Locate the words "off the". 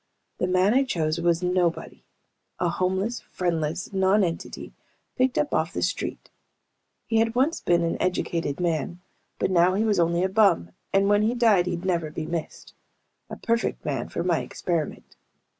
5.53-5.83